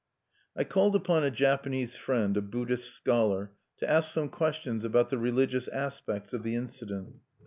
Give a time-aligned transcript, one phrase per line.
[0.57, 5.09] III I called upon a Japanese friend, a Buddhist scholar, to ask some questions about
[5.09, 7.17] the religious aspects of the incident.